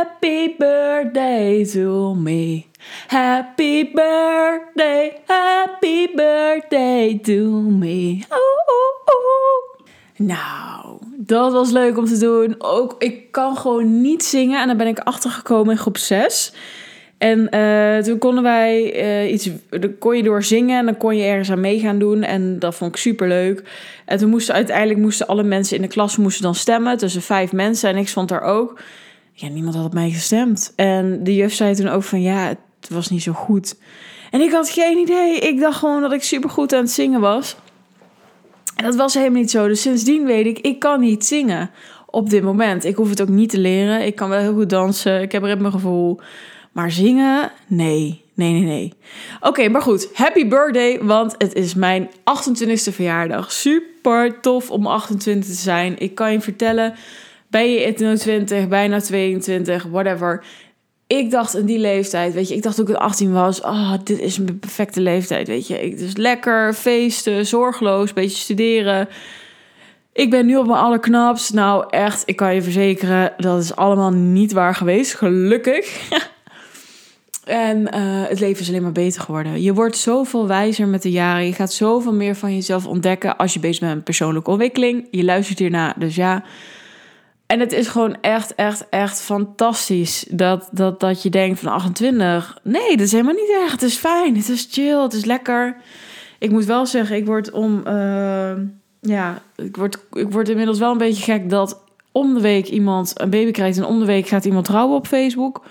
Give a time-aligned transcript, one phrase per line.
[0.00, 2.64] Happy birthday to me.
[3.08, 8.24] Happy birthday, happy birthday to me.
[8.30, 9.76] Oh.
[10.16, 12.54] Nou, dat was leuk om te doen.
[12.58, 14.60] Ook, ik kan gewoon niet zingen.
[14.60, 16.52] En dan ben ik achtergekomen in groep 6.
[17.18, 21.16] En uh, toen konden wij uh, iets, dan kon je door zingen en dan kon
[21.16, 22.22] je ergens aan mee gaan doen.
[22.22, 23.62] En dat vond ik super leuk.
[24.04, 27.52] En toen moesten uiteindelijk moesten alle mensen in de klas moesten dan stemmen tussen vijf
[27.52, 27.90] mensen.
[27.90, 28.80] En ik stond daar ook.
[29.40, 30.72] Ja, niemand had op mij gestemd.
[30.76, 32.48] En de juf zei toen ook van ja,
[32.80, 33.76] het was niet zo goed.
[34.30, 35.38] En ik had geen idee.
[35.38, 37.56] Ik dacht gewoon dat ik super goed aan het zingen was.
[38.76, 39.68] En dat was helemaal niet zo.
[39.68, 41.70] Dus sindsdien weet ik, ik kan niet zingen
[42.06, 42.84] op dit moment.
[42.84, 44.06] Ik hoef het ook niet te leren.
[44.06, 45.22] Ik kan wel heel goed dansen.
[45.22, 46.20] Ik heb ritmegevoel.
[46.72, 48.24] Maar zingen, nee.
[48.34, 48.92] Nee, nee, nee.
[49.40, 50.08] Oké, maar goed.
[50.12, 53.52] Happy birthday, want het is mijn 28e verjaardag.
[53.52, 55.98] Super tof om 28 te zijn.
[55.98, 56.94] Ik kan je vertellen,
[57.50, 60.44] ben je 21, bijna 22, whatever.
[61.06, 64.18] Ik dacht in die leeftijd, weet je, ik dacht toen ik 18 was, oh, dit
[64.18, 65.80] is mijn perfecte leeftijd, weet je.
[65.80, 69.08] Ik, dus lekker, feesten, zorgeloos, beetje studeren.
[70.12, 71.52] Ik ben nu op mijn allerknapst.
[71.52, 75.98] Nou, echt, ik kan je verzekeren, dat is allemaal niet waar geweest, gelukkig.
[77.44, 79.62] En uh, het leven is alleen maar beter geworden.
[79.62, 81.46] Je wordt zoveel wijzer met de jaren.
[81.46, 85.08] Je gaat zoveel meer van jezelf ontdekken als je bezig bent met persoonlijke ontwikkeling.
[85.10, 86.44] Je luistert hierna, dus ja.
[87.50, 92.58] En het is gewoon echt, echt, echt fantastisch dat, dat, dat je denkt van 28.
[92.62, 93.72] Nee, dat is helemaal niet erg.
[93.72, 95.76] Het is fijn, het is chill, het is lekker.
[96.38, 97.82] Ik moet wel zeggen, ik word om...
[97.86, 98.52] Uh,
[99.00, 103.20] ja, ik word, ik word inmiddels wel een beetje gek dat om de week iemand
[103.20, 103.78] een baby krijgt...
[103.78, 105.62] en om de week gaat iemand trouwen op Facebook...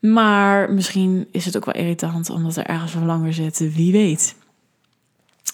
[0.00, 3.74] Maar misschien is het ook wel irritant omdat er ergens van langer zit.
[3.74, 4.34] Wie weet.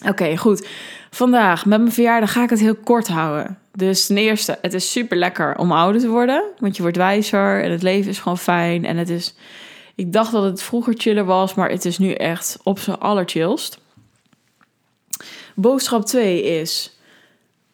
[0.07, 0.67] Oké, goed.
[1.11, 3.57] Vandaag met mijn verjaardag ga ik het heel kort houden.
[3.77, 6.43] Dus ten eerste, het is super lekker om ouder te worden.
[6.59, 8.85] Want je wordt wijzer en het leven is gewoon fijn.
[8.85, 9.35] En het is.
[9.95, 13.79] Ik dacht dat het vroeger chiller was, maar het is nu echt op zijn allerchillst.
[15.55, 16.97] Boodschap 2 is.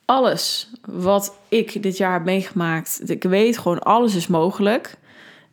[0.05, 3.09] Alles wat ik dit jaar heb meegemaakt.
[3.09, 4.97] Ik weet gewoon, alles is mogelijk.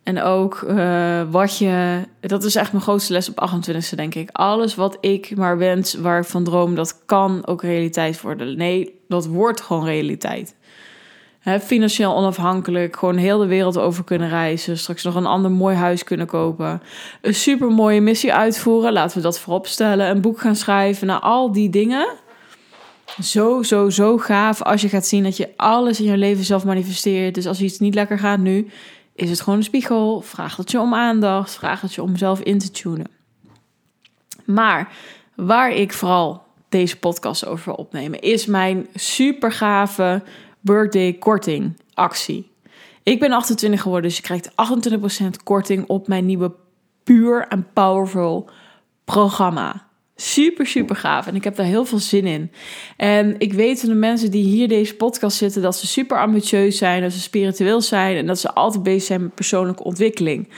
[0.02, 4.28] En ook uh, wat je, dat is echt mijn grootste les op 28e, denk ik.
[4.32, 8.56] Alles wat ik maar wens, waar ik van droom, dat kan ook realiteit worden.
[8.56, 10.54] Nee, dat wordt gewoon realiteit.
[11.40, 14.78] He, financieel onafhankelijk, gewoon heel de wereld over kunnen reizen.
[14.78, 16.82] Straks nog een ander mooi huis kunnen kopen.
[17.20, 20.10] Een super mooie missie uitvoeren, laten we dat voorop stellen.
[20.10, 22.08] Een boek gaan schrijven, nou al die dingen.
[23.22, 26.64] Zo, zo, zo gaaf als je gaat zien dat je alles in je leven zelf
[26.64, 27.34] manifesteert.
[27.34, 28.70] Dus als iets niet lekker gaat nu,
[29.20, 30.20] is het gewoon een spiegel.
[30.20, 31.54] Vraag het je om aandacht.
[31.54, 33.06] Vraag het je om zelf in te tunen.
[34.44, 34.92] Maar
[35.34, 40.22] waar ik vooral deze podcast over wil opnemen, is mijn super gave
[40.60, 42.50] birthday korting actie.
[43.02, 46.52] Ik ben 28 geworden, dus je krijgt 28% korting op mijn nieuwe
[47.04, 48.50] Puur en Powerful
[49.04, 49.88] programma.
[50.20, 51.26] Super, super gaaf.
[51.26, 52.50] En ik heb daar heel veel zin in.
[52.96, 56.76] En ik weet van de mensen die hier deze podcast zitten dat ze super ambitieus
[56.76, 60.48] zijn, dat ze spiritueel zijn en dat ze altijd bezig zijn met persoonlijke ontwikkeling.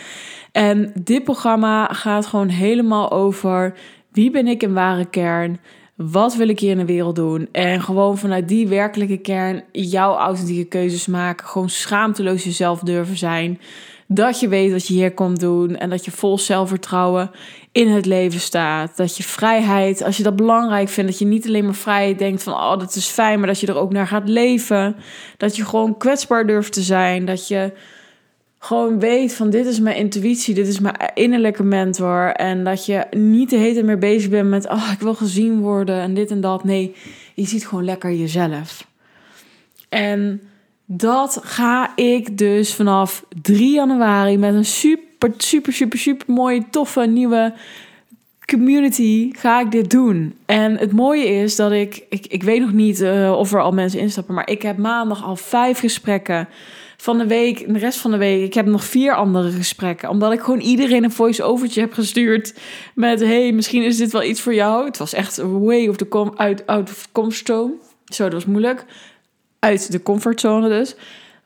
[0.52, 3.74] En dit programma gaat gewoon helemaal over
[4.12, 5.60] wie ben ik in ware kern?
[5.96, 7.48] Wat wil ik hier in de wereld doen?
[7.52, 11.46] En gewoon vanuit die werkelijke kern jouw authentieke keuzes maken.
[11.46, 13.60] Gewoon schaamteloos jezelf durven zijn.
[14.06, 17.30] Dat je weet wat je hier komt doen en dat je vol zelfvertrouwen
[17.72, 18.96] in het leven staat.
[18.96, 22.42] Dat je vrijheid, als je dat belangrijk vindt, dat je niet alleen maar vrijheid denkt
[22.42, 24.96] van oh dat is fijn, maar dat je er ook naar gaat leven.
[25.36, 27.24] Dat je gewoon kwetsbaar durft te zijn.
[27.24, 27.72] Dat je
[28.58, 32.32] gewoon weet van dit is mijn intuïtie, dit is mijn innerlijke mentor.
[32.32, 35.60] En dat je niet de hele tijd meer bezig bent met oh ik wil gezien
[35.60, 36.64] worden en dit en dat.
[36.64, 36.94] Nee,
[37.34, 38.86] je ziet gewoon lekker jezelf.
[39.88, 40.40] En
[40.96, 47.00] dat ga ik dus vanaf 3 januari met een super, super, super, super mooie, toffe
[47.00, 47.54] nieuwe
[48.46, 50.34] community ga ik dit doen.
[50.46, 53.72] En het mooie is dat ik, ik, ik weet nog niet uh, of er al
[53.72, 56.48] mensen instappen, maar ik heb maandag al vijf gesprekken
[56.96, 58.44] van de week en de rest van de week.
[58.44, 62.54] Ik heb nog vier andere gesprekken, omdat ik gewoon iedereen een voice-overtje heb gestuurd
[62.94, 64.84] met hey, misschien is dit wel iets voor jou.
[64.84, 67.72] Het was echt way of the com out, out of comfortzone.
[68.04, 68.84] Zo, dat was moeilijk
[69.62, 70.96] uit de comfortzone dus.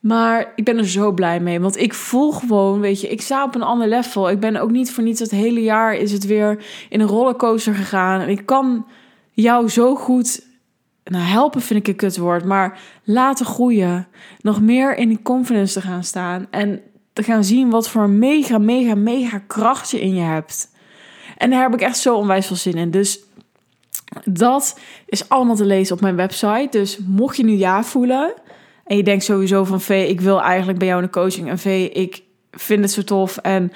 [0.00, 1.60] Maar ik ben er zo blij mee.
[1.60, 4.30] Want ik voel gewoon, weet je, ik sta op een ander level.
[4.30, 7.74] Ik ben ook niet voor niets het hele jaar is het weer in een rollercoaster
[7.74, 8.20] gegaan.
[8.20, 8.86] En ik kan
[9.32, 10.46] jou zo goed.
[11.04, 12.44] Nou, helpen vind ik een kutwoord.
[12.44, 14.08] Maar laten groeien.
[14.40, 16.46] Nog meer in die confidence te gaan staan.
[16.50, 16.80] En
[17.12, 20.68] te gaan zien wat voor mega, mega, mega kracht je in je hebt.
[21.36, 22.90] En daar heb ik echt zo onwijs veel zin in.
[22.90, 23.20] Dus
[24.24, 26.68] dat is allemaal te lezen op mijn website.
[26.70, 28.34] Dus mocht je nu ja voelen
[28.84, 31.90] en je denkt sowieso van V, ik wil eigenlijk bij jou een coaching en V,
[31.92, 33.72] ik vind het zo tof en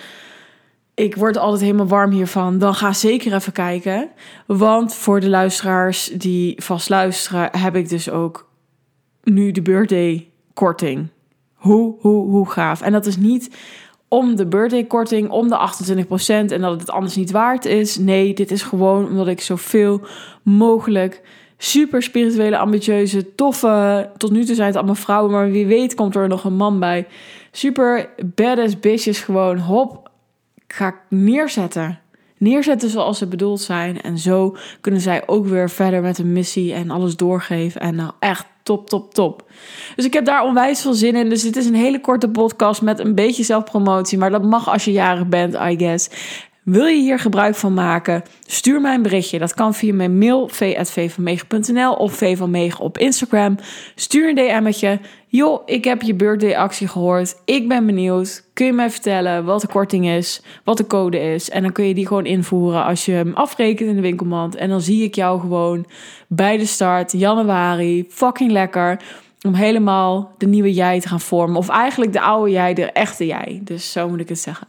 [0.94, 4.10] ik word altijd helemaal warm hiervan, dan ga zeker even kijken.
[4.46, 8.50] Want voor de luisteraars die vast luisteren, heb ik dus ook
[9.22, 11.08] nu de birthday korting.
[11.54, 12.80] Hoe, hoe, hoe gaaf.
[12.80, 13.50] En dat is niet
[14.12, 15.70] om de birthday korting, om de
[16.04, 17.96] 28% en dat het anders niet waard is.
[17.96, 20.00] Nee, dit is gewoon omdat ik zoveel
[20.42, 21.22] mogelijk
[21.56, 24.10] super spirituele, ambitieuze, toffe.
[24.16, 26.78] Tot nu toe zijn het allemaal vrouwen, maar wie weet komt er nog een man
[26.78, 27.06] bij.
[27.50, 29.58] Super badass bitches gewoon.
[29.58, 30.10] Hop,
[30.66, 31.99] ga ik neerzetten.
[32.40, 34.00] Neerzetten zoals ze bedoeld zijn.
[34.00, 37.80] En zo kunnen zij ook weer verder met een missie en alles doorgeven.
[37.80, 39.50] En nou echt top, top, top.
[39.96, 41.28] Dus ik heb daar onwijs veel zin in.
[41.28, 44.18] Dus dit is een hele korte podcast met een beetje zelfpromotie.
[44.18, 46.08] Maar dat mag als je jarig bent, I guess.
[46.64, 48.22] Wil je hier gebruik van maken?
[48.46, 49.38] Stuur mij een berichtje.
[49.38, 53.56] Dat kan via mijn mail v.vvanmegen.nl of vvanmegen op Instagram.
[53.94, 55.00] Stuur een DM'tje.
[55.26, 57.36] Joh, ik heb je birthday actie gehoord.
[57.44, 58.44] Ik ben benieuwd.
[58.52, 61.50] Kun je mij vertellen wat de korting is, wat de code is?
[61.50, 64.54] En dan kun je die gewoon invoeren als je hem afrekent in de winkelmand.
[64.54, 65.86] En dan zie ik jou gewoon
[66.28, 68.06] bij de start, januari.
[68.08, 69.00] Fucking lekker
[69.46, 71.56] om helemaal de nieuwe jij te gaan vormen.
[71.56, 73.60] Of eigenlijk de oude jij, de echte jij.
[73.64, 74.66] Dus zo moet ik het zeggen.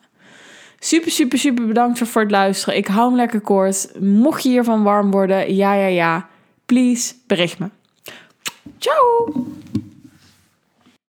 [0.83, 2.77] Super, super, super bedankt voor het luisteren.
[2.77, 3.91] Ik hou hem lekker kort.
[3.99, 6.29] Mocht je hiervan warm worden, ja, ja, ja.
[6.65, 7.69] Please, bericht me.
[8.77, 9.45] Ciao!